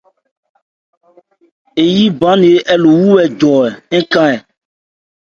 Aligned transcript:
Hɛ 1.75 1.83
yí 1.95 2.05
bhá 2.19 2.31
nne 2.37 2.49
ɛ̀ 2.73 2.77
le 2.83 2.89
wú 2.99 3.09
hɛ̀ 3.17 3.25
jɔ 3.39 3.51
ékɛ. 3.97 4.23